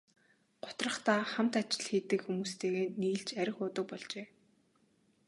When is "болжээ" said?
3.89-4.27